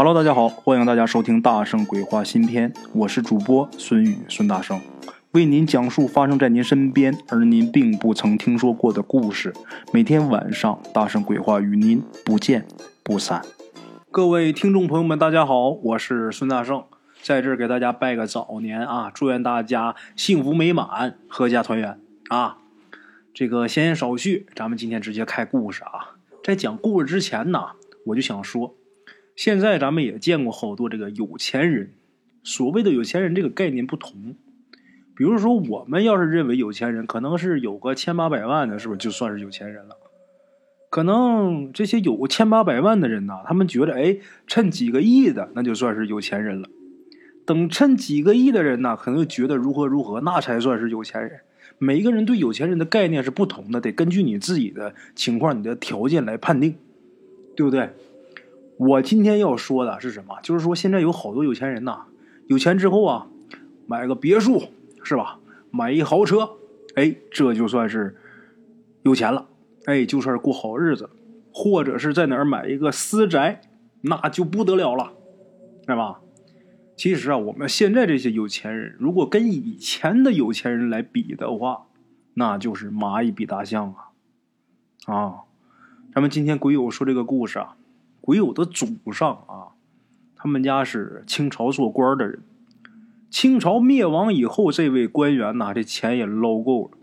[0.00, 4.80] Hello，大家好，欢迎大家收听《大圣鬼话》新篇，我是主播孙宇孙大圣，
[5.32, 9.52] 为您讲述发生在您身边而您并不曾听说过的故事。
[9.92, 12.64] 每天晚上，《大圣鬼话》与您不见
[13.02, 13.42] 不散。
[14.12, 16.84] 各位听众朋友们，大家好，我是孙大圣，
[17.20, 22.58] 在这儿给大家拜个早年啊，祝愿大家幸福美满，阖家团圆啊！
[23.34, 26.14] 这个闲言少叙，咱们今天直接开故事啊。
[26.44, 27.70] 在讲故事之前呢，
[28.06, 28.76] 我就想说。
[29.38, 31.92] 现在咱们也见过好多这个有钱人，
[32.42, 34.34] 所谓的有钱人这个概念不同。
[35.14, 39.96] 比如说，我们要是认为有钱人可能是有个千八百万的，是不是就算是有钱人了？
[40.90, 44.18] 可能这些有千八百万的人呢，他们觉得，哎，
[44.48, 46.68] 趁几个亿的那就算是有钱人了。
[47.46, 51.42] 等趁几个亿的人呢，可能觉得如何如何，那才算是有钱人。
[51.78, 56.74] 每一个人对有钱人的概念是不同的，得根据你自己的情况、你的条件来判定，
[57.54, 57.90] 对不对？
[58.78, 60.40] 我今天要说的是什么？
[60.42, 62.06] 就是说，现在有好多有钱人呐，
[62.46, 63.26] 有钱之后啊，
[63.86, 64.68] 买个别墅
[65.02, 65.40] 是吧？
[65.70, 66.50] 买一豪车，
[66.94, 68.16] 哎，这就算是
[69.02, 69.48] 有钱了，
[69.84, 71.10] 哎，就算是过好日子。
[71.50, 73.62] 或者是在哪儿买一个私宅，
[74.02, 75.12] 那就不得了了，
[75.88, 76.20] 是吧？
[76.94, 81.86] 其实啊，我们现在这些有钱人，如果跟以前的有钱人来比的话，
[82.34, 85.12] 那就是蚂蚁比大象啊！
[85.12, 85.34] 啊，
[86.14, 87.74] 咱们今天鬼友说这个故事啊。
[88.28, 89.72] 鬼友的祖上啊，
[90.36, 92.42] 他们家是清朝做官的人。
[93.30, 96.98] 清朝灭亡以后，这位官员呐，这钱也捞够了，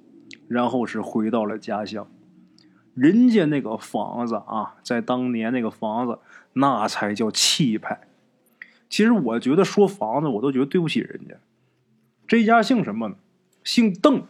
[0.47, 2.07] 然后是回到了家乡。
[2.93, 6.19] 人家那个房子啊，在当年那个房子，
[6.53, 8.01] 那才叫气派。
[8.87, 11.33] 其实我觉得说房子，我都觉得对不起人家。
[12.27, 13.15] 这家姓什么呢？
[13.63, 14.21] 姓邓。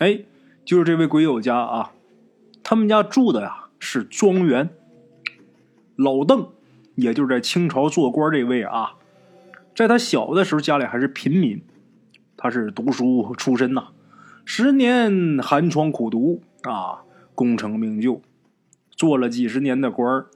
[0.00, 0.26] 哎，
[0.62, 1.92] 就是这位鬼友家啊，
[2.62, 4.68] 他们家住的呀是庄园。
[5.96, 6.48] 老邓，
[6.94, 8.96] 也就是在清朝做官这位啊，
[9.74, 11.62] 在他小的时候，家里还是平民，
[12.36, 13.88] 他是读书出身呐，
[14.44, 17.02] 十年寒窗苦读啊，
[17.34, 18.20] 功成名就，
[18.90, 20.26] 做了几十年的官儿，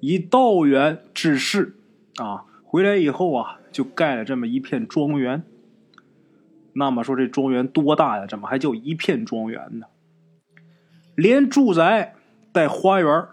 [0.00, 1.76] 以道员治世
[2.16, 5.44] 啊，回来以后啊，就盖了这么一片庄园。
[6.72, 8.26] 那么说这庄园多大呀？
[8.26, 9.86] 怎么还叫一片庄园呢？
[11.14, 12.16] 连住宅
[12.52, 13.28] 带花园。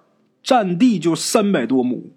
[0.46, 2.12] 占地就三百多亩，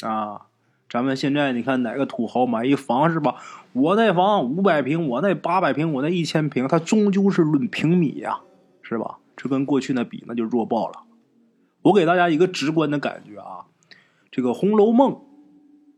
[0.00, 0.46] 啊，
[0.88, 3.36] 咱们现在你看哪个土豪买一房是吧？
[3.74, 8.40] 我那房五百平，我那八百平，我那一千平，它终究是论平米呀，
[8.80, 9.18] 是吧？
[9.36, 11.00] 这跟过去那比，那就弱爆了。
[11.82, 13.66] 我给大家一个直观的感觉啊，
[14.30, 15.12] 这个《红楼梦》，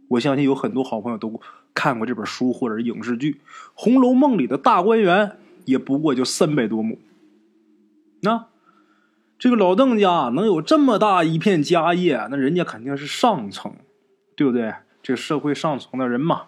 [0.08, 1.40] 我相信有很多好朋友都
[1.74, 3.34] 看过这本书或者影视剧，
[3.74, 6.98] 《红楼梦》里的大观园也不过就三百多亩，
[8.22, 8.46] 那。
[9.44, 13.74] 这个老邓家能有这么大一片家业，那人家肯定是上层，
[14.34, 14.72] 对不对？
[15.02, 16.44] 这个社会上层的人嘛。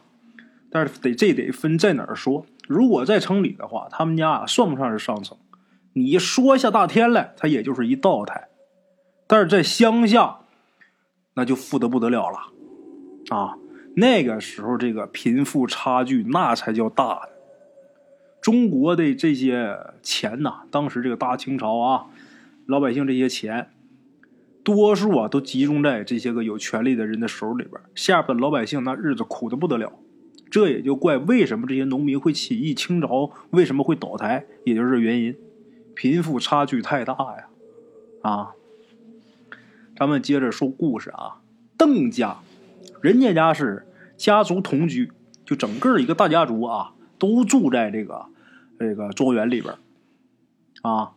[0.70, 2.46] 但是得这得分在哪儿说。
[2.66, 5.36] 如果在城里的话，他们家算不上是上层。
[5.92, 8.48] 你说下大天来，他也就是一道台。
[9.26, 10.38] 但是在乡下，
[11.34, 12.38] 那就富得不得了了
[13.28, 13.58] 啊！
[13.94, 17.28] 那个时候这个贫富差距那才叫大的。
[18.40, 22.06] 中国的这些钱呐，当时这个大清朝啊。
[22.66, 23.70] 老百姓这些钱，
[24.62, 29.92] 多数啊都集中在这些个有权力的人的手里边，下边老百姓那日子苦的不得了。
[30.48, 35.36] 这也就怪为什么这些农民会起义，清朝为什么会倒台，也就是原因，
[35.94, 37.48] 贫富差距太大呀！
[38.22, 38.52] 啊，
[39.96, 41.40] 咱们接着说故事啊。
[41.76, 42.38] 邓家，
[43.00, 45.10] 人家家是家族同居，
[45.44, 48.26] 就整个一个大家族啊，都住在这个
[48.78, 49.74] 这个庄园里边
[50.82, 51.15] 啊。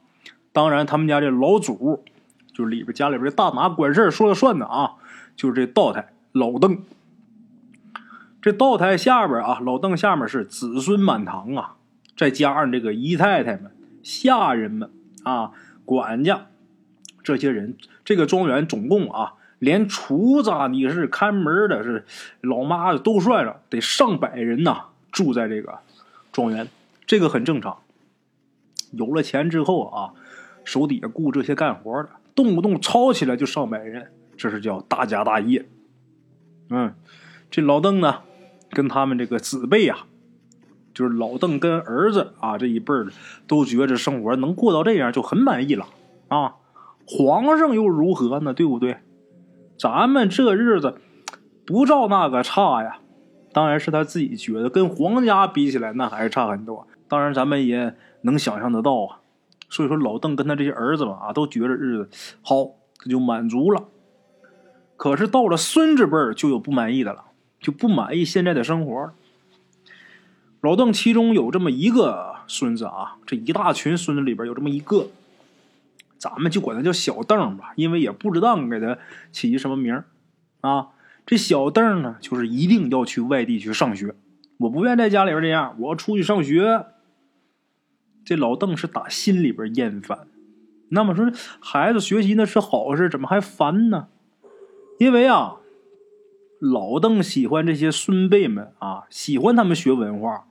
[0.51, 2.03] 当然，他们家这老祖，
[2.51, 4.93] 就是里边家里边这大拿管事说了算的啊，
[5.35, 6.83] 就是这道台老邓。
[8.41, 11.75] 这道台下边啊，老邓下面是子孙满堂啊，
[12.17, 13.71] 再加上这个姨太太们、
[14.01, 14.89] 下人们
[15.23, 15.51] 啊、
[15.85, 16.47] 管家
[17.21, 22.05] 这些人，这个庄园总共啊，连厨子、你是看门的、是
[22.41, 25.77] 老妈子都算上，得上百人呐，住在这个
[26.31, 26.67] 庄园，
[27.05, 27.77] 这个很正常。
[28.91, 30.13] 有了钱之后啊。
[30.63, 35.67] 手底下雇这些干活的，动不动抄起来就上百人，这是叫大家大业。
[36.69, 36.93] 嗯，
[37.49, 38.21] 这老邓呢，
[38.71, 40.05] 跟他们这个子辈呀，
[40.93, 43.11] 就是老邓跟儿子啊这一辈的，
[43.47, 45.87] 都觉着生活能过到这样就很满意了
[46.27, 46.55] 啊。
[47.05, 48.53] 皇上又如何呢？
[48.53, 48.97] 对不对？
[49.79, 50.95] 咱们这日子
[51.65, 52.99] 不照那个差呀。
[53.51, 56.87] 当然是他自己觉得跟皇家比起来，那还是差很多。
[57.07, 59.18] 当然咱们也能想象得到啊。
[59.69, 62.09] 所以说，老邓跟他这些儿子们啊，都觉着日子
[62.41, 62.65] 好，
[62.97, 63.85] 他就满足了。
[64.97, 67.25] 可是到了孙子辈儿就有不满意的了，
[67.61, 69.11] 就不满意现在的生活。
[70.61, 75.07] 老邓其中有这么一个孙子啊，这一大群孙子里边有这么一个，
[76.17, 78.97] 咱们就管他叫小邓吧，因为也不知道给他
[79.31, 80.05] 起一什么名儿
[80.61, 80.87] 啊。
[81.25, 84.15] 这小邓呢，就是一定要去外地去上学，
[84.57, 86.85] 我不愿在家里边这样，我要出去上学。
[88.23, 90.27] 这老邓是打心里边厌烦。
[90.89, 94.07] 那么说，孩子学习那是好事，怎么还烦呢？
[94.97, 95.57] 因为啊，
[96.59, 100.47] 老邓喜欢这些孙辈们啊，喜欢他们学文化，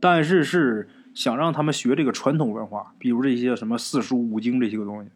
[0.00, 5.10] 但是是想让他们学这个传统文化，比如这些什么四书五经这些个东西。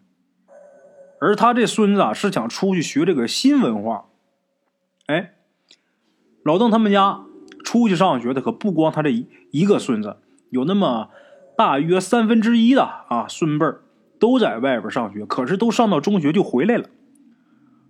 [1.21, 4.07] 而他这孙子啊，是想出去学这个新文化。
[5.07, 5.35] 哎，
[6.45, 7.25] 老邓他们家
[7.65, 10.17] 出去上学的可不光他这一一个孙子，
[10.51, 11.11] 有那么
[11.57, 13.83] 大约三分之一的啊孙辈儿
[14.19, 16.89] 都在外边上学，可是都上到中学就回来了。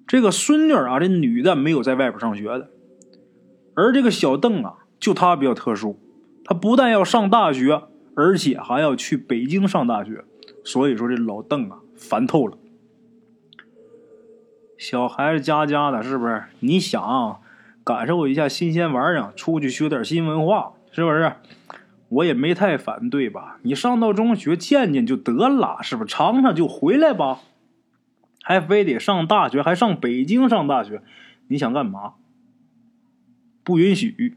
[0.07, 2.69] 这个孙女啊，这女的没有在外边上学的，
[3.75, 5.99] 而这个小邓啊，就他比较特殊，
[6.45, 7.83] 他不但要上大学，
[8.15, 10.25] 而且还要去北京上大学，
[10.65, 12.59] 所以说这老邓啊烦透了。
[14.77, 16.43] 小孩子家家的，是不是？
[16.59, 17.41] 你想
[17.85, 21.33] 感受一下新鲜玩意儿，出去学点新文化，是不是？
[22.13, 23.59] 我也没太反对吧。
[23.63, 26.13] 你上到中学见见就得了，是不是？
[26.13, 27.41] 尝尝就回来吧。
[28.43, 31.03] 还非得上大学，还上北京上大学，
[31.49, 32.15] 你想干嘛？
[33.65, 34.37] 不允许，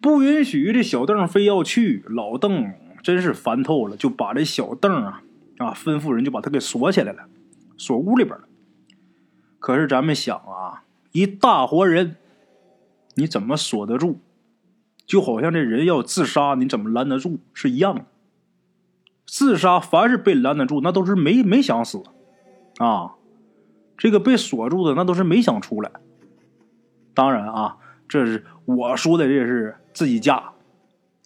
[0.00, 0.72] 不允许！
[0.72, 2.72] 这小邓非要去，老邓
[3.02, 5.22] 真是烦透了，就把这小邓啊
[5.58, 7.28] 啊吩咐人就把他给锁起来了，
[7.76, 8.48] 锁屋里边了。
[9.60, 10.82] 可是咱们想啊，
[11.12, 12.16] 一大活人，
[13.14, 14.18] 你怎么锁得住？
[15.08, 18.04] 就好像这人要自杀，你怎么拦得住是一样的。
[19.26, 22.02] 自杀，凡是被拦得住，那都是没没想死
[22.76, 23.14] 啊。
[23.96, 25.90] 这个被锁住的，那都是没想出来。
[27.14, 30.52] 当然啊，这是我说的，这是自己家，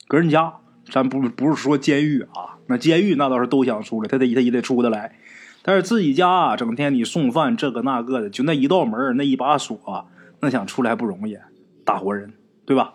[0.06, 0.55] 个人家，
[0.88, 2.56] 咱不不是说监狱啊。
[2.69, 5.17] 那监狱那倒是都想出来，他得他也得出得来。
[5.62, 10.06] 但是自己家啊，整天你送饭这个那个的，就那一道门那一把锁，
[10.38, 11.37] 那想出来不容易，
[11.84, 12.32] 大活人，
[12.64, 12.94] 对吧？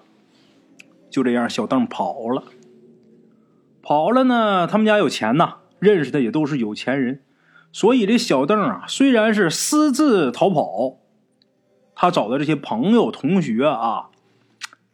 [1.17, 2.43] 就这样，小邓跑了，
[3.81, 4.67] 跑了呢。
[4.67, 7.23] 他们家有钱呐，认识的也都是有钱人，
[7.71, 10.99] 所以这小邓啊，虽然是私自逃跑，
[11.95, 14.09] 他找的这些朋友、同学啊，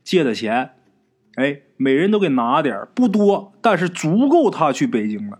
[0.01, 0.75] 借的钱，
[1.35, 5.39] 哎，每人都给拿点不多，但是足够他去北京了。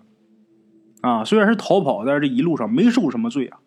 [1.00, 3.59] 啊，虽然是逃跑，但是这一路上没受什么罪啊。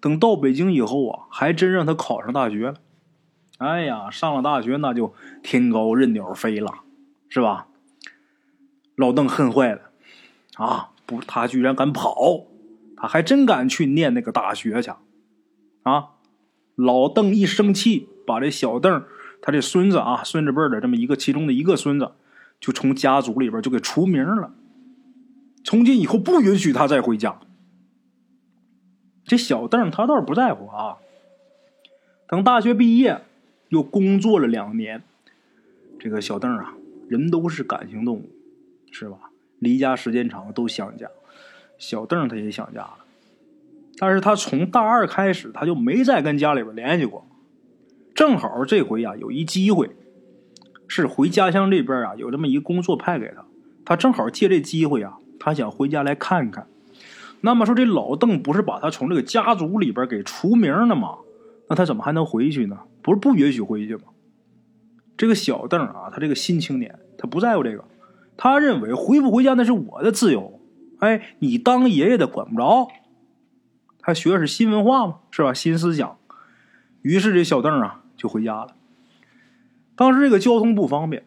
[0.00, 2.76] 等到北京以后啊，还真让他考上大学了。
[3.58, 6.72] 哎呀，上了大学那就天高任鸟飞了，
[7.28, 7.66] 是吧？
[8.96, 9.90] 老邓恨坏了，
[10.56, 12.46] 啊，不，他居然敢跑，
[12.96, 14.92] 他还真敢去念那个大学去，
[15.82, 16.10] 啊！
[16.76, 19.04] 老邓一生气，把这小邓
[19.42, 22.12] 他这孙子啊，孙子辈的这么一个其中的一个孙子，
[22.60, 24.52] 就从家族里边就给除名了。
[25.64, 27.40] 从今以后不允许他再回家。
[29.24, 30.98] 这小邓他倒是不在乎啊。
[32.28, 33.22] 等大学毕业，
[33.68, 35.02] 又工作了两年。
[35.98, 36.74] 这个小邓啊，
[37.08, 38.30] 人都是感情动物，
[38.90, 39.16] 是吧？
[39.58, 41.08] 离家时间长都想家。
[41.76, 42.98] 小邓他也想家了，
[43.98, 47.26] 但是他从大二开始他就没再跟家里边联系过。
[48.14, 49.90] 正好这回啊有一机会，
[50.86, 53.44] 是回家乡这边啊有这么一个工作派给他，
[53.84, 55.18] 他正好借这机会啊。
[55.40, 56.66] 他想回家来看看，
[57.42, 61.18] 那么说这老邓不是把他从这个家族里边给除名了吗？
[61.68, 62.80] 那他怎么还能回去呢？
[63.02, 64.02] 不是不允许回去吗？
[65.16, 67.84] 这个小邓啊，他这个新青年，他不在乎这个，
[68.36, 70.60] 他认为回不回家那是我的自由，
[70.98, 72.88] 哎，你当爷爷的管不着。
[74.00, 75.52] 他学的是新文化嘛，是吧？
[75.52, 76.16] 新思想。
[77.02, 78.74] 于是这小邓啊就回家了。
[79.94, 81.24] 当时这个交通不方便，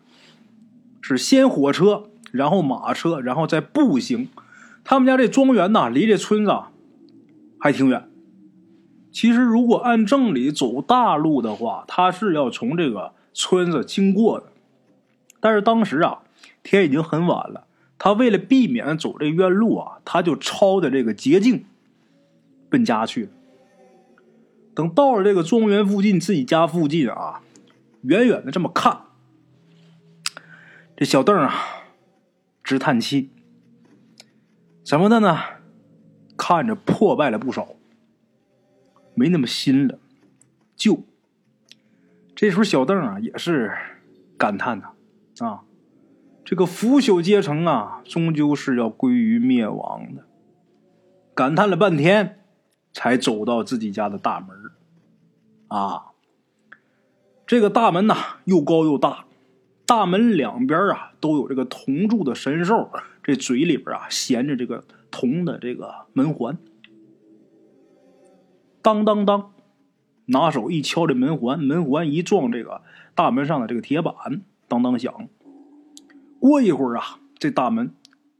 [1.01, 2.07] 是先火车。
[2.31, 4.29] 然后马车，然后再步行。
[4.85, 6.53] 他们家这庄园呐，离这村子
[7.59, 8.09] 还挺远。
[9.11, 14.47] 其实，如果按正理走大路的话，他是要从这个村子经过的。
[15.39, 16.19] 但是当时啊，
[16.63, 17.67] 天已经很晚了。
[17.97, 21.65] 他为了避免走这冤路啊，他就抄的这个捷径
[22.69, 23.29] 奔家去。
[24.73, 27.41] 等到了这个庄园附近，自己家附近啊，
[28.03, 29.01] 远远的这么看，
[30.95, 31.53] 这小邓啊。
[32.63, 33.31] 直叹气，
[34.85, 35.37] 怎么的呢？
[36.37, 37.67] 看着破败了不少，
[39.21, 39.99] 没那么新了，
[40.75, 41.03] 旧。
[42.35, 43.71] 这时候小邓啊也是
[44.35, 44.93] 感叹呐，
[45.45, 45.61] 啊，
[46.43, 50.25] 这个腐朽阶层啊，终究是要归于灭亡的。
[51.35, 52.39] 感叹了半天，
[52.91, 54.71] 才走到自己家的大门。
[55.67, 56.07] 啊。
[57.45, 59.25] 这个大门呐，又高又大，
[59.85, 62.89] 大门两边啊都有这个铜铸的神兽，
[63.21, 66.57] 这嘴里边啊衔着这个铜的这个门环。
[68.81, 69.53] 当当当，
[70.25, 72.81] 拿手一敲这门环，门环一撞这个
[73.13, 74.13] 大门上的这个铁板，
[74.67, 75.27] 当当响。
[76.39, 77.93] 过一会儿啊，这大门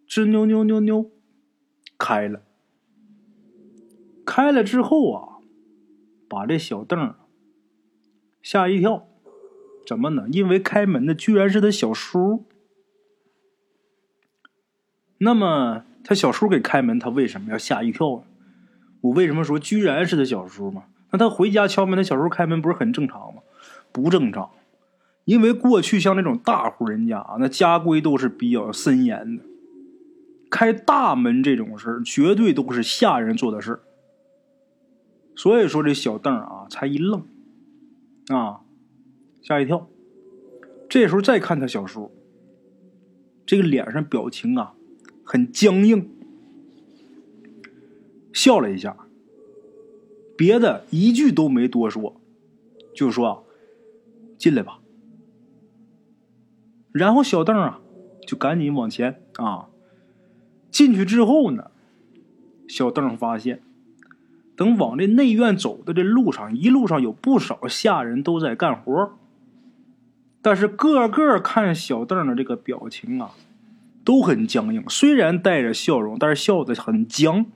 [0.08, 1.12] 吱扭扭扭扭
[1.98, 2.42] 开了。
[4.26, 5.38] 开了之后啊，
[6.30, 7.16] 把这小邓
[8.42, 9.08] 吓一跳，
[9.86, 10.28] 怎么呢？
[10.32, 12.46] 因为开门的居然是他小叔。
[15.20, 18.24] 那么他小叔给开门，他为什么要吓一跳呢？
[19.02, 20.84] 我为什么说居然是他小叔嘛？
[21.12, 23.42] 那他回家敲门，他小叔开门不是很正常吗？
[23.92, 24.50] 不正常，
[25.26, 29.44] 因为过去像那种大户人家啊，那家规都是比较森严的，
[30.50, 33.80] 开大门这种事绝对都是下人做的事
[35.36, 37.24] 所以说这小邓啊，才一愣。
[38.28, 38.62] 啊，
[39.42, 39.90] 吓一跳！
[40.88, 42.12] 这时候再看他小叔，
[43.46, 44.74] 这个脸上表情啊，
[45.26, 46.10] 很僵硬，
[48.34, 48.96] 笑了一下，
[50.38, 52.16] 别的一句都没多说，
[52.94, 53.46] 就说
[54.38, 54.80] ：“进来吧。”
[56.92, 57.80] 然后小邓啊，
[58.28, 59.68] 就赶紧往前啊，
[60.70, 61.72] 进去之后呢，
[62.68, 63.62] 小邓发现。
[64.58, 69.18] 等往这内院走的这路上，一路上有不少下人都在干活，
[70.42, 73.32] 但是个个看小邓的这个表情啊，
[74.04, 74.84] 都很僵硬。
[74.88, 77.48] 虽然带着笑容，但是笑的很僵，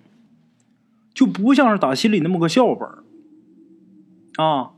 [1.16, 3.04] 就不像是打心里那么个笑话
[4.36, 4.74] 啊。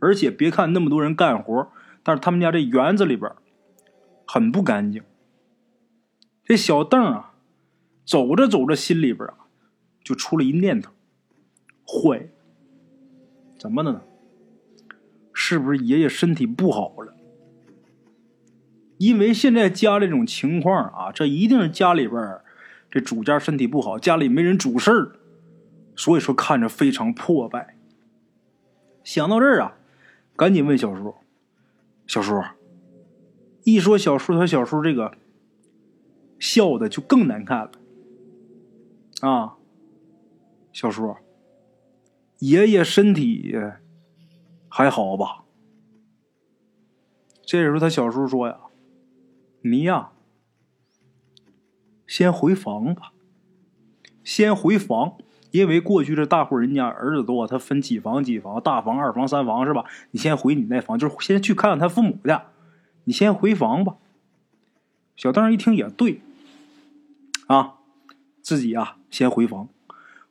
[0.00, 1.70] 而且别看那么多人干活，
[2.02, 3.30] 但是他们家这园子里边
[4.26, 5.02] 很不干净。
[6.44, 7.34] 这小邓啊，
[8.04, 9.48] 走着走着，心里边啊，
[10.02, 10.92] 就出了一念头。
[11.86, 12.28] 坏，
[13.58, 14.02] 怎么的呢？
[15.32, 17.14] 是不是爷爷身体不好了？
[18.98, 22.38] 因为现在家这种情况啊，这一定是家里边
[22.90, 25.16] 这主家身体不好，家里没人主事儿，
[25.96, 27.76] 所以说看着非常破败。
[29.02, 29.76] 想到这儿啊，
[30.36, 31.14] 赶紧问小叔
[32.06, 32.42] ：“小叔，
[33.64, 35.16] 一说小叔，他小叔这个
[36.38, 37.72] 笑的就更难看了
[39.20, 39.56] 啊，
[40.72, 41.16] 小叔。”
[42.40, 43.54] 爷爷身体
[44.68, 45.44] 还好吧？
[47.46, 48.58] 这时候他小叔说呀
[49.62, 50.12] ：“你呀，
[52.06, 53.12] 先回房吧，
[54.22, 55.16] 先回房，
[55.54, 59.84] 因为过去这大户人家儿子多，他分几房几房，大房、二房、三房是吧？
[60.10, 62.36] 你先回你那房，就是先去看看他父母去。
[63.04, 63.94] 你先回房吧。”
[65.14, 66.20] 小邓一听也对，
[67.46, 67.74] 啊，
[68.42, 69.68] 自己啊先回房。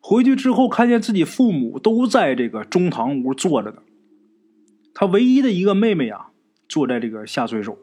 [0.02, 3.78] 回去之后，看见自己父母都在这个中堂屋坐着呢。
[4.94, 6.32] 他唯一的一个妹妹啊，
[6.68, 7.78] 坐在这个下水手，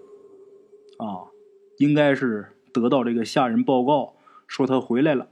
[0.99, 1.33] 啊，
[1.79, 4.17] 应该是得到这个下人报告
[4.47, 5.29] 说他回来了。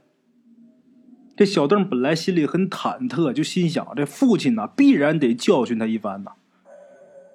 [1.39, 6.33] 这小邓本来心里很忐忑，就心想这父亲呢必然得教训他一番呐。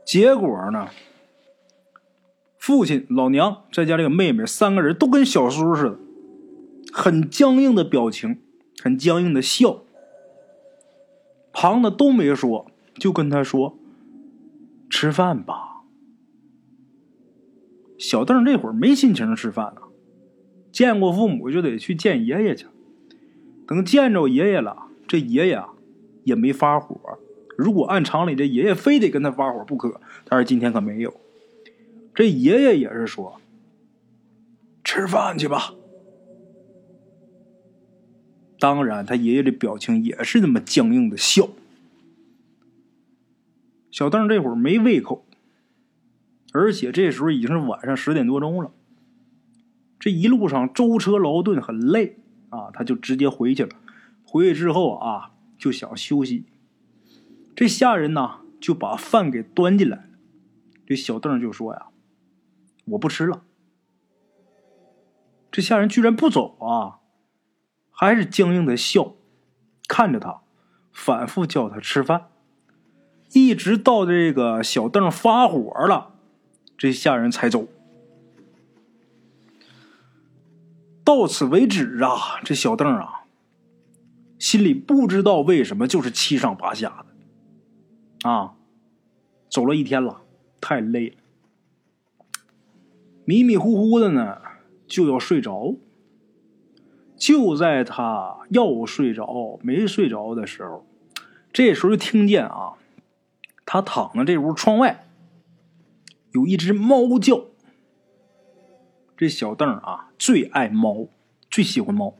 [0.04, 0.90] 结果呢，
[2.58, 5.98] 父亲、老娘再加这个妹妹三个人都跟小叔似的，
[6.92, 8.40] 很僵硬的表情。
[8.82, 9.84] 很僵硬的笑，
[11.54, 13.78] 旁的都没说，就跟他说
[14.90, 15.84] ：“吃饭吧。”
[17.96, 19.80] 小邓这会儿没心情吃饭呢，
[20.70, 22.66] 见过父母就得去见爷爷去。
[23.66, 25.62] 等见着爷爷了，这爷爷
[26.24, 27.18] 也没发火。
[27.56, 31.14] 如果按常理，这爷爷非得跟他发火不可，但是今天可没有。
[32.14, 33.40] 这爷爷也是说
[34.84, 35.74] ：“吃饭去吧。”
[38.58, 41.48] 当然，他爷爷的表情也是那么僵硬的笑。
[43.90, 45.24] 小邓这会儿没胃口，
[46.52, 48.72] 而且这时候已经是晚上十点多钟了。
[50.00, 52.16] 这一路上舟车劳顿，很累
[52.54, 53.70] 啊，他就直接回去了。
[54.24, 56.44] 回去之后啊，就想休息。
[57.56, 60.04] 这下人呢就把饭给端进来了。
[60.86, 61.86] 这小邓就说呀
[62.86, 63.42] ：“我不吃了。”
[65.50, 66.98] 这下人居然不走啊！
[67.90, 69.14] 还是僵硬的笑，
[69.86, 70.40] 看着他，
[70.92, 72.26] 反复叫他吃饭，
[73.32, 76.14] 一直到这个小邓发火了，
[76.76, 77.68] 这下人才走。
[81.04, 82.40] 到此为止啊！
[82.42, 83.24] 这小邓啊，
[84.38, 87.04] 心里不知道为什么就是七上八下
[88.22, 88.54] 的，啊，
[89.50, 90.22] 走了一天了，
[90.62, 91.16] 太累了，
[93.26, 94.38] 迷迷糊糊的呢，
[94.86, 95.76] 就要睡着。
[97.16, 100.86] 就在他要睡着没睡着的时候，
[101.52, 102.74] 这时候就听见啊，
[103.64, 105.06] 他躺在这屋窗外，
[106.32, 107.44] 有一只猫叫。
[109.16, 111.08] 这小邓啊，最爱猫，
[111.48, 112.16] 最喜欢猫。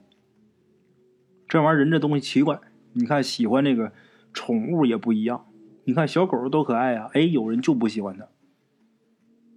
[1.49, 2.61] 这玩意儿人这东西奇怪，
[2.93, 3.93] 你看喜欢这个
[4.33, 5.45] 宠物也不一样。
[5.85, 8.29] 你看小狗多可爱啊，哎，有人就不喜欢它。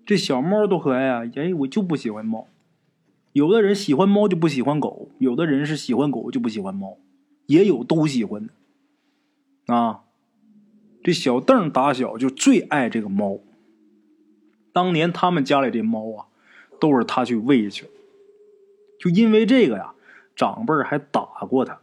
[0.06, 2.48] 这小猫多可爱啊，哎，我就不喜欢猫。
[3.34, 6.98] 有的人喜欢猫就不喜欢狗，有的人是喜欢狗就不喜欢猫，
[7.46, 9.74] 也有都喜欢的。
[9.74, 10.06] 啊，
[11.04, 13.40] 这小邓打小就最爱这个猫。
[14.74, 16.26] 当年他们家里这猫啊。
[16.80, 17.86] 都是他去喂去，
[19.00, 19.94] 就因为这个呀，
[20.36, 21.80] 长辈还打过他。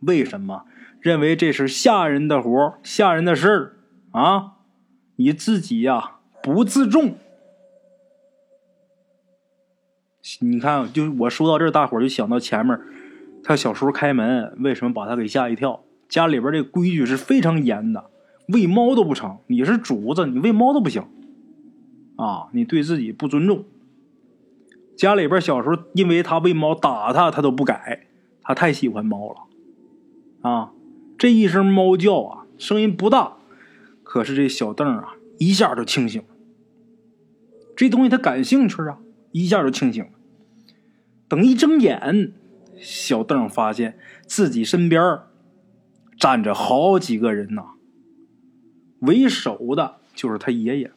[0.00, 0.64] 为什么？
[1.00, 3.76] 认为这是下人的活下人的事儿
[4.10, 4.54] 啊！
[5.14, 7.14] 你自己呀不自重。
[10.40, 12.78] 你看，就我说到这儿，大伙儿就想到前面，
[13.44, 15.84] 他小时候开门，为什么把他给吓一跳？
[16.08, 18.10] 家里边这规矩是非常严的，
[18.48, 19.38] 喂猫都不成。
[19.46, 21.04] 你是主子，你喂猫都不行
[22.16, 22.48] 啊！
[22.52, 23.64] 你对自己不尊重。
[24.98, 28.08] 家里边小时候，因为他喂猫打他，他都不改，
[28.42, 30.72] 他太喜欢猫了，啊，
[31.16, 33.34] 这一声猫叫啊，声音不大，
[34.02, 36.26] 可是这小邓啊，一下就清醒了。
[37.76, 38.98] 这东西他感兴趣啊，
[39.30, 40.10] 一下就清醒了。
[41.28, 42.32] 等一睁眼，
[42.76, 45.20] 小邓发现自己身边
[46.18, 47.62] 站着好几个人呐，
[48.98, 50.90] 为首的就是他爷爷，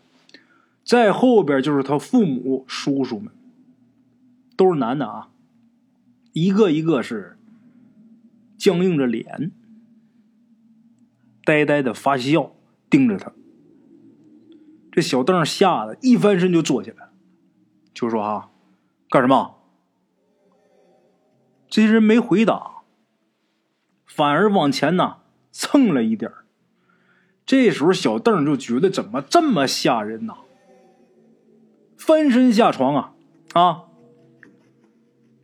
[0.84, 3.31] 在后边就是他父母、叔叔们。
[4.62, 5.30] 都是男的啊，
[6.34, 7.36] 一个一个是
[8.60, 9.51] 僵硬着脸，
[11.44, 12.53] 呆呆的发笑，
[12.88, 13.32] 盯着他。
[14.91, 17.12] 这小邓吓得一翻身就坐起来了，
[17.91, 18.51] 就说：“哈，
[19.10, 19.56] 干什么？”
[21.68, 22.84] 这些人没回答，
[24.06, 26.32] 反而往前呢蹭了一点
[27.48, 30.36] 这时候小邓就觉得怎么这么吓人呐？
[31.98, 33.16] 翻身下床啊
[33.53, 33.88] 啊！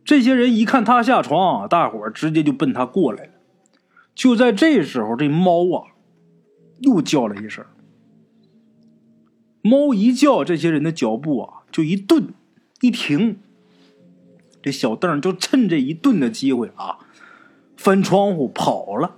[0.08, 3.32] 这些人一看他下床，大伙儿直接就奔他过来了。
[4.14, 5.92] 就在这时候，这猫啊
[6.78, 7.62] 又叫了一声。
[9.60, 12.32] 猫一叫，这些人的脚步啊就一顿
[12.80, 13.38] 一停。
[14.62, 17.00] 这小邓就趁这一顿的机会啊，
[17.76, 19.16] 翻窗户跑了，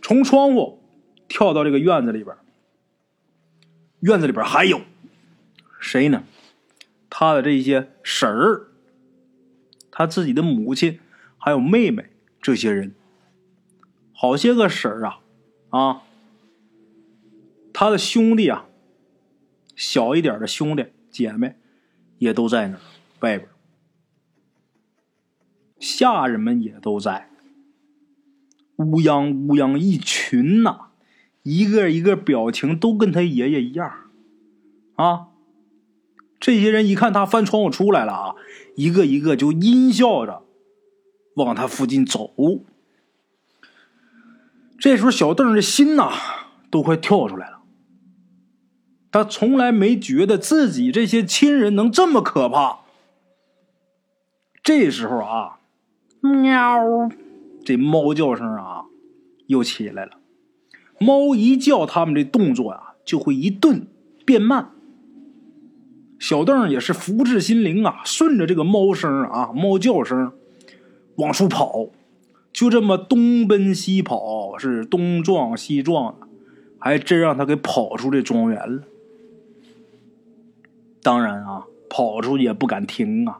[0.00, 0.80] 从窗户
[1.28, 2.34] 跳到这个院子里边。
[4.00, 4.80] 院子里边还有
[5.78, 6.24] 谁呢？
[7.10, 8.68] 他的这些婶儿。
[9.98, 11.00] 他自己的母亲，
[11.38, 12.10] 还有妹妹，
[12.42, 12.94] 这些人，
[14.12, 15.20] 好些个婶儿啊，
[15.70, 16.02] 啊，
[17.72, 18.66] 他的兄弟啊，
[19.74, 21.56] 小一点的兄弟姐妹，
[22.18, 22.80] 也都在那儿
[23.20, 23.48] 外边，
[25.78, 27.30] 下人们也都在，
[28.76, 30.88] 乌泱乌泱一群呐，
[31.42, 33.90] 一个一个表情都跟他爷爷一样，
[34.96, 35.28] 啊。
[36.46, 38.34] 这些人一看他翻窗户出来了啊，
[38.76, 40.44] 一个一个就阴笑着
[41.34, 42.30] 往他附近走。
[44.78, 46.12] 这时候，小邓的心呐
[46.70, 47.62] 都快跳出来了。
[49.10, 52.82] 他从来没觉得自己这些亲人能这么可怕。
[54.62, 55.58] 这时候啊，
[56.20, 57.10] 喵，
[57.64, 58.84] 这猫叫声啊
[59.48, 60.12] 又起来了。
[61.00, 63.88] 猫一叫，他们这动作啊就会一顿
[64.24, 64.70] 变慢。
[66.18, 70.32] 小邓也是福至心灵啊，顺着这个猫声啊、猫叫声
[71.16, 71.88] 往出跑，
[72.52, 76.26] 就这么东奔西跑，是东撞西撞的，
[76.78, 78.82] 还真让他给跑出这庄园了。
[81.02, 83.38] 当然啊，跑出去也不敢停啊，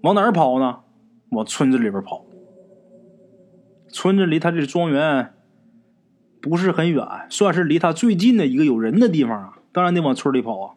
[0.00, 0.80] 往哪儿跑呢？
[1.30, 2.24] 往村子里边跑。
[3.88, 5.34] 村子离他这庄园
[6.40, 9.58] 不是很远，算是离他最近的一个有人的地方啊。
[9.72, 10.74] 当然得往村里跑啊。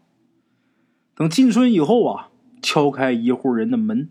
[1.22, 2.30] 等进村以后啊，
[2.64, 4.10] 敲开一户人的门。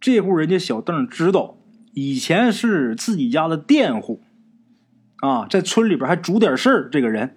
[0.00, 1.56] 这户人家小邓知道，
[1.94, 4.20] 以前是自己家的佃户，
[5.16, 6.88] 啊，在村里边还主点事儿。
[6.88, 7.36] 这个人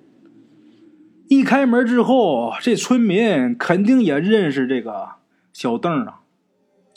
[1.29, 5.13] 一开门之后，这村民肯定也认识这个
[5.51, 6.21] 小邓啊。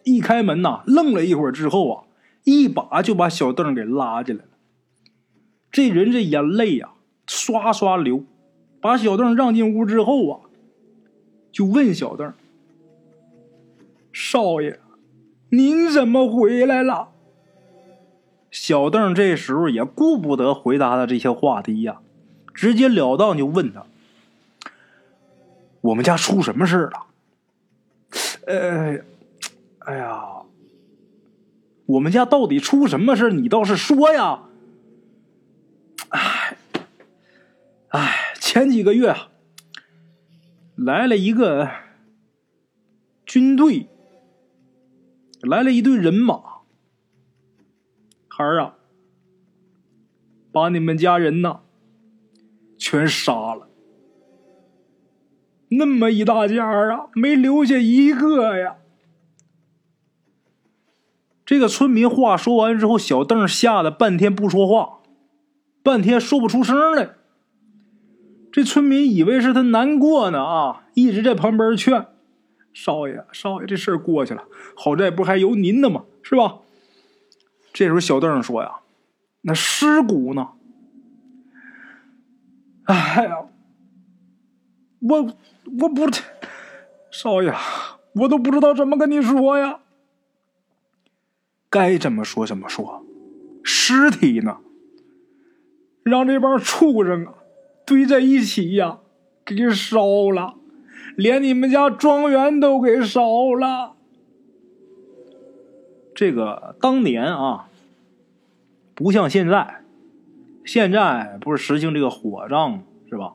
[0.05, 2.05] 一开门呐，愣了一会儿之后啊，
[2.45, 4.51] 一把就把小邓给拉进来了。
[5.73, 6.91] 这人这眼泪呀，
[7.27, 8.27] 刷刷流，
[8.79, 10.41] 把小邓让进屋之后啊。
[11.57, 12.35] 就问小邓
[14.13, 14.79] ：“少爷，
[15.49, 17.09] 您怎么回来了？”
[18.53, 22.01] 小邓这时候也顾不得回答他这些话题呀，
[22.53, 23.87] 直截了当就问他
[25.81, 27.07] ：“我们家出什么事了
[28.47, 28.99] ？”“呃，
[29.79, 30.43] 哎呀，
[31.87, 34.43] 我们家到底出什么事你倒是说呀！”
[36.13, 36.59] 哎，
[37.89, 39.31] 哎前几个月啊，
[40.77, 41.71] 来了一个
[43.25, 43.89] 军队，
[45.41, 46.35] 来了一队人马，
[48.29, 48.75] 孩儿啊，
[50.53, 51.61] 把你们家人呐
[52.77, 53.69] 全杀了。
[55.71, 58.77] 那么一大家啊，没留下一个呀！
[61.47, 65.01] 这个村民话说完之后，小邓吓得半天不说话，
[65.83, 67.15] 半天说不出声来。
[68.57, 72.07] 这村民以为是他难过呢啊，一直在旁边劝
[72.73, 76.05] 少爷：“少爷，这事儿过去了，好在不还有您呢吗？
[76.23, 76.61] 是吧？”
[77.75, 78.77] 这时候小邓说：“呀，
[79.43, 80.53] 那尸骨呢？
[82.85, 83.45] 哎呀，
[85.01, 85.37] 我……”
[85.79, 86.09] 我不，
[87.11, 87.53] 少爷，
[88.15, 89.81] 我都不知道怎么跟你说呀。
[91.69, 93.05] 该怎么说怎么说，
[93.63, 94.57] 尸体呢？
[96.03, 97.35] 让这帮畜生啊
[97.87, 98.99] 堆在一起呀，
[99.45, 100.57] 给烧了，
[101.17, 103.95] 连你们家庄园都给烧了。
[106.15, 107.69] 这个当年啊，
[108.95, 109.83] 不像现在，
[110.65, 113.35] 现在不是实行这个火葬是吧？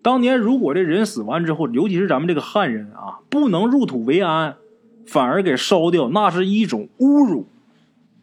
[0.00, 4.56] 当年如果这人死完之后，尤其是咱们这个汉人啊，不能入土为安，
[5.06, 7.46] 反而给烧掉，那是一种侮辱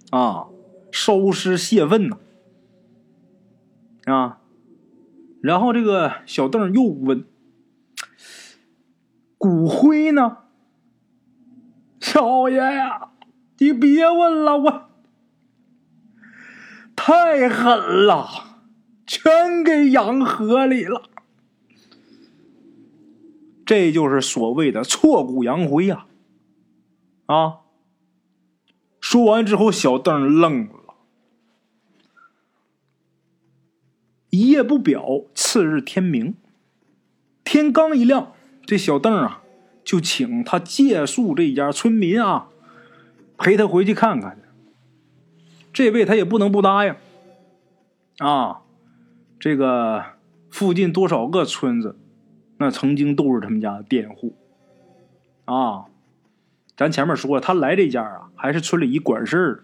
[0.09, 0.47] 啊！
[0.91, 2.17] 烧尸泄愤呐
[4.05, 4.39] 啊！
[5.45, 7.23] 然后这个小邓又问
[9.37, 10.37] ：“骨灰呢？”
[12.01, 13.11] 少爷呀，
[13.59, 14.89] 你别问了，我
[16.95, 17.77] 太狠
[18.07, 18.27] 了，
[19.05, 21.03] 全给养河里了。
[23.67, 26.07] 这就是所谓的挫骨扬灰呀！
[27.27, 27.57] 啊！
[28.99, 30.84] 说完之后，小邓愣了。
[34.35, 36.35] 一夜不表，次日天明，
[37.45, 38.33] 天刚一亮，
[38.65, 39.41] 这小邓啊，
[39.85, 42.49] 就请他借宿这家村民啊，
[43.37, 44.37] 陪他回去看看。
[45.71, 46.95] 这位他也不能不答应
[48.17, 48.61] 啊！
[49.39, 50.03] 这个
[50.49, 51.95] 附近多少个村子？
[52.57, 54.33] 那曾经都是他们家的佃户，
[55.45, 55.85] 啊，
[56.75, 59.63] 咱前面说了，他来这家啊，还是村里一管事儿。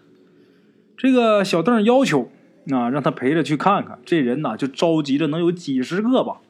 [0.96, 2.30] 这个小邓要求
[2.70, 3.98] 啊，让他陪着去看看。
[4.04, 6.40] 这人呐，就召集着能有几十个吧，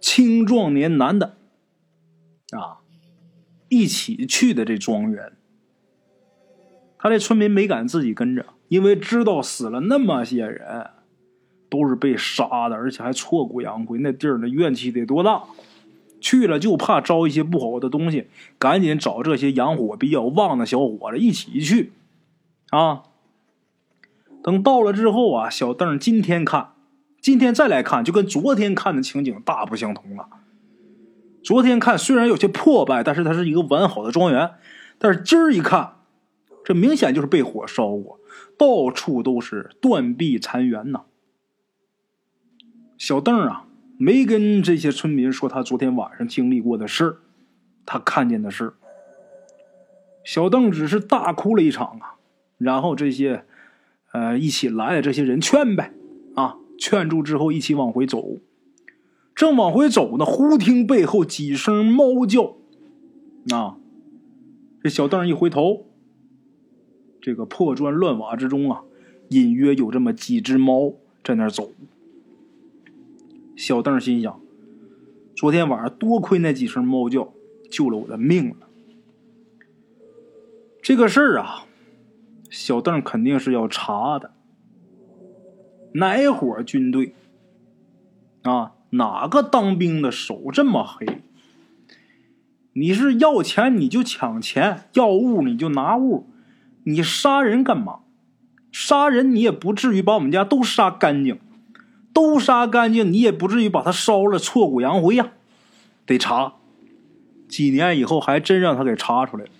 [0.00, 1.36] 青壮年男的，
[2.50, 2.82] 啊，
[3.68, 5.32] 一起去的这庄园。
[6.98, 10.90] 他这村民没敢自己跟着，因为知道死了那么些人，
[11.68, 15.44] 都是被杀的，而且还挫骨扬灰，那地儿那怨气得多大。
[16.18, 18.26] 去了就怕招一些不好的东西，
[18.58, 21.92] 赶紧找这些阳火比较旺的小伙子一起去，
[22.70, 23.02] 啊！
[24.46, 26.74] 等到了之后啊，小邓今天看，
[27.20, 30.28] 今天再来看，就跟昨天看的情景大不相同了。
[31.42, 34.52] 昨天看虽然有些破败，但是它是一个完好的庄园，
[34.98, 35.96] 但是今儿一看，
[36.64, 38.20] 这明显就是被火烧过，
[38.56, 41.00] 到处都是断壁残垣呐。
[42.96, 43.64] 小邓啊！
[43.98, 47.16] 没跟这些村民说他昨天晚上经历过的事
[47.84, 48.74] 他看见的事
[50.22, 52.14] 小邓只是大哭了一场啊，
[52.58, 53.44] 然后这些，
[54.16, 55.92] 呃，一起来的这些人劝呗，
[56.36, 58.38] 啊，劝住之后一起往回走，
[59.34, 62.56] 正往回走呢，忽听背后几声猫叫，
[63.54, 63.76] 啊，
[64.82, 65.84] 这小邓一回头，
[67.20, 68.84] 这个破砖乱瓦之中啊，
[69.28, 71.72] 隐约有这么几只猫在那走。
[73.54, 74.40] 小邓心想
[75.36, 77.34] ：“昨天晚上多亏那几声猫叫，
[77.70, 78.66] 救了我的命了。
[80.80, 81.65] 这个事儿啊，
[82.50, 84.32] 小邓肯定是要查的。
[85.92, 87.14] 哪伙军队
[88.42, 88.72] 啊？
[88.90, 91.20] 哪个当兵的手这么黑？
[92.72, 96.28] 你是要钱你就抢钱，要物你就拿物，
[96.84, 98.00] 你杀人干嘛？
[98.70, 101.38] 杀人你也不至于把我们家都杀干净。”
[102.12, 105.32] 都杀干净，你也不至于把他烧了，挫骨扬灰呀！
[106.06, 106.54] 得查，
[107.46, 109.50] 几年以后还真让他给查出来了。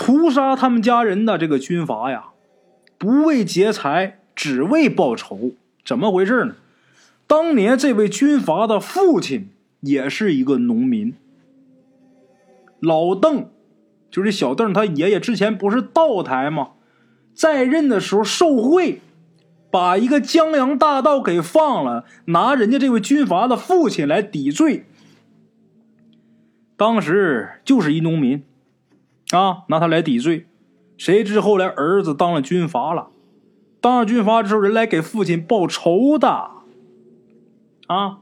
[0.00, 2.28] 屠杀他们家人的这个军阀呀，
[2.96, 5.52] 不为劫财，只为报仇，
[5.84, 6.54] 怎么回事呢？
[7.26, 9.50] 当年这位军阀的父亲
[9.82, 11.12] 也是一个农民，
[12.80, 13.50] 老邓，
[14.10, 16.70] 就是小邓他爷爷之前不是道台吗？
[17.34, 19.02] 在任的时候受贿。
[19.72, 24.84] 把一个江洋大盗给放了，拿人家这位军阀的父亲来抵罪。
[26.76, 28.42] 当时就是一农民，
[29.30, 30.46] 啊，拿他来抵罪。
[30.96, 33.08] 谁知后来儿子当了军阀了，
[33.80, 36.50] 当了军阀之后，人来给父亲报仇的，
[37.86, 38.18] 啊，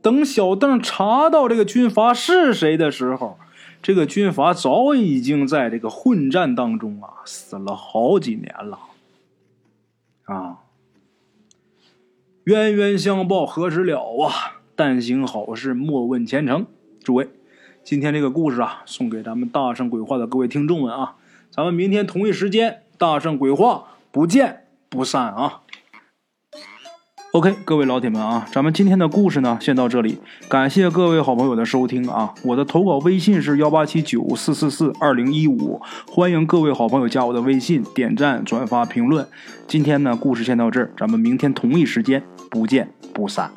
[0.00, 3.38] 等小邓查到这个军阀是谁的时候，
[3.82, 8.78] 这个军阀早已经在这个混战当中啊死了好几年了。
[10.24, 10.60] 啊，
[12.44, 14.62] 冤冤相报何时了啊？
[14.74, 16.66] 但行好事，莫问前程。
[17.04, 17.28] 诸位，
[17.84, 21.16] 今天这个故事啊，送给咱们大圣鬼话的各位听众们啊，
[21.50, 25.60] 咱们明天同一时间，大圣鬼话不见不散啊。
[27.32, 30.18] OK，各位老铁们啊，咱们今天的故事呢，先到这里。
[30.48, 32.34] 感谢各位好朋友的收听啊！
[32.44, 39.26] 我的投稿微信是幺八七九四四四二零一五，欢迎各位好朋友加我的微信，点赞、转发、评论。
[39.66, 43.50] 今天呢，故事先到这儿，咱们明天同一时间不见不散。